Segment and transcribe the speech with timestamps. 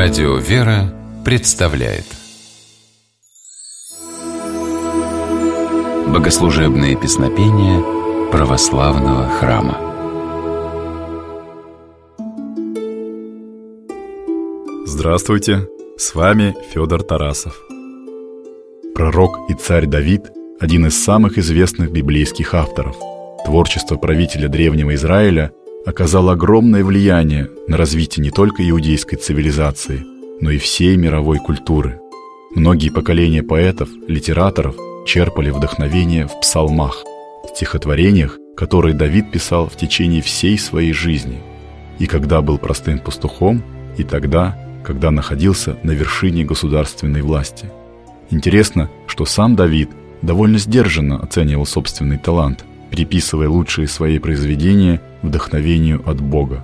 [0.00, 2.04] Радио «Вера» представляет.
[6.06, 7.82] Богослужебные песнопения
[8.30, 9.76] православного храма.
[14.86, 15.66] Здравствуйте,
[15.96, 17.60] с вами Федор Тарасов.
[18.94, 20.30] Пророк и царь Давид–
[20.60, 22.96] один из самых известных библейских авторов.
[23.44, 25.50] Творчество правителя древнего Израиля
[25.88, 30.04] оказало огромное влияние на развитие не только иудейской цивилизации,
[30.38, 31.98] но и всей мировой культуры.
[32.54, 37.04] Многие поколения поэтов, литераторов черпали вдохновение в псалмах,
[37.54, 41.40] стихотворениях, которые Давид писал в течение всей своей жизни,
[41.98, 43.62] и когда был простым пастухом,
[43.96, 47.66] и тогда, когда находился на вершине государственной власти.
[48.30, 49.88] Интересно, что сам Давид
[50.20, 56.62] довольно сдержанно оценивал собственный талант, приписывая лучшие свои произведения вдохновению от Бога.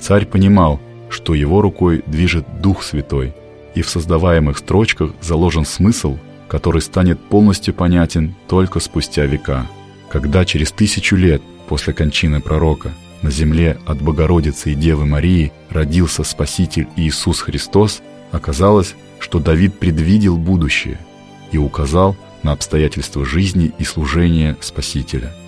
[0.00, 3.34] Царь понимал, что его рукой движет Дух Святой,
[3.74, 9.66] и в создаваемых строчках заложен смысл, который станет полностью понятен только спустя века,
[10.10, 12.90] когда через тысячу лет после кончины пророка
[13.22, 20.36] на земле от Богородицы и Девы Марии родился Спаситель Иисус Христос, оказалось, что Давид предвидел
[20.36, 20.98] будущее
[21.50, 25.32] и указал на обстоятельства жизни и служения Спасителя–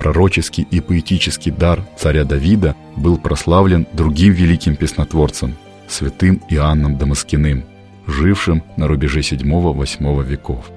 [0.00, 5.54] пророческий и поэтический дар царя Давида был прославлен другим великим песнотворцем,
[5.88, 7.64] святым Иоанном Дамаскиным,
[8.06, 10.70] жившим на рубеже VII-VIII веков.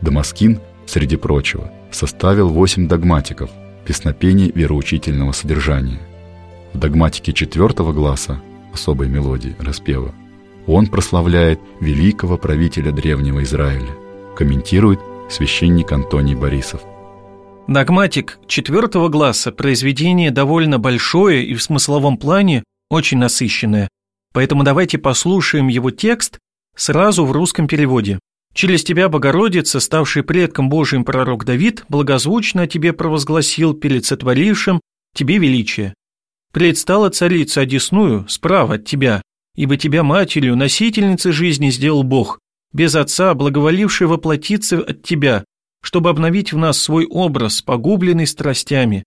[0.00, 3.50] Дамаскин, среди прочего, составил восемь догматиков,
[3.84, 6.00] песнопений вероучительного содержания.
[6.72, 8.40] В догматике четвертого гласа,
[8.72, 10.14] особой мелодии, распева,
[10.66, 13.90] он прославляет великого правителя древнего Израиля,
[14.34, 16.80] комментирует священник Антоний Борисов.
[17.68, 23.88] Догматик четвертого класса– произведение довольно большое и в смысловом плане очень насыщенное,
[24.32, 26.38] поэтому давайте послушаем его текст
[26.76, 28.18] сразу в русском переводе.
[28.52, 34.80] «Через тебя, Богородица, ставший предком Божиим пророк Давид, благозвучно о тебе провозгласил перед сотворившим
[35.14, 35.94] тебе величие.
[36.52, 39.22] Предстала царица одесную справа от тебя,
[39.54, 42.40] ибо тебя матерью, носительницей жизни сделал Бог,
[42.72, 45.44] без отца, благоволивший воплотиться от тебя,
[45.82, 49.04] чтобы обновить в нас свой образ, погубленный страстями,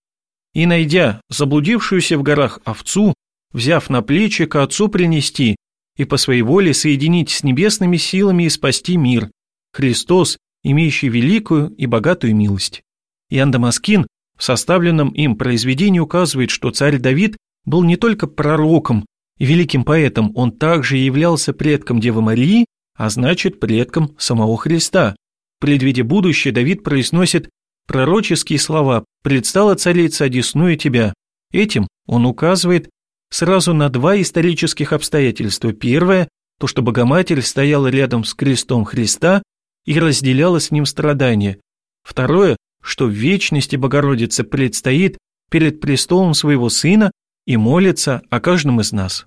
[0.54, 3.14] и, найдя заблудившуюся в горах овцу,
[3.52, 5.56] взяв на плечи к отцу принести
[5.96, 9.30] и по своей воле соединить с небесными силами и спасти мир,
[9.72, 12.82] Христос, имеющий великую и богатую милость.
[13.30, 19.06] Иоанн Дамаскин в составленном им произведении указывает, что царь Давид был не только пророком
[19.38, 25.16] и великим поэтом, он также являлся предком Девы Марии, а значит предком самого Христа,
[25.60, 27.48] Предвидя будущее, Давид произносит
[27.86, 31.14] пророческие слова «Предстала царица, одесную тебя».
[31.52, 32.90] Этим он указывает
[33.30, 35.72] сразу на два исторических обстоятельства.
[35.72, 36.28] Первое–
[36.58, 39.42] то, что Богоматерь стояла рядом с крестом Христа
[39.84, 41.58] и разделяла с ним страдания.
[42.02, 45.18] Второе– что в вечности Богородица предстоит
[45.50, 47.10] перед престолом своего Сына
[47.44, 49.26] и молится о каждом из нас.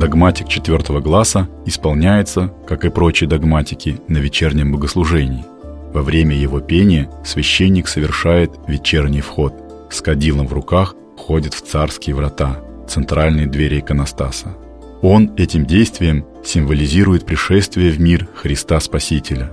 [0.00, 5.44] Догматик четвертого гласа исполняется, как и прочие догматики, на вечернем богослужении.
[5.92, 9.52] Во время его пения священник совершает вечерний вход.
[9.90, 14.56] С кадилом в руках входит в царские врата, центральные двери иконостаса.
[15.02, 19.52] Он этим действием символизирует пришествие в мир Христа Спасителя.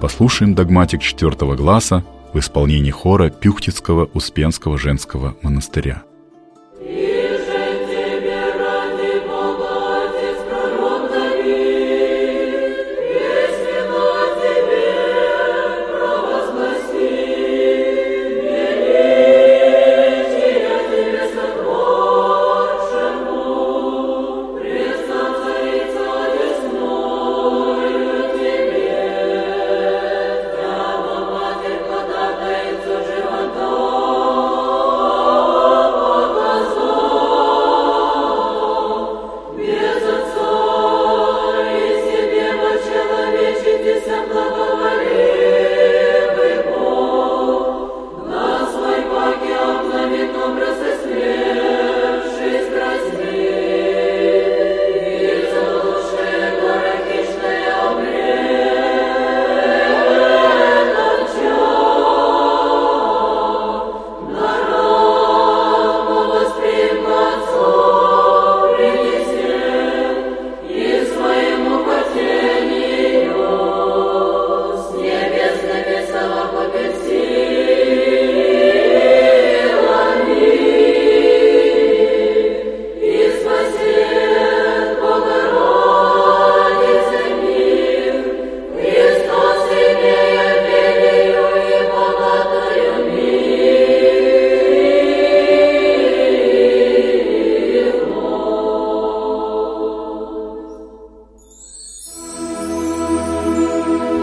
[0.00, 6.02] Послушаем догматик четвертого гласа в исполнении хора Пюхтицкого Успенского женского монастыря.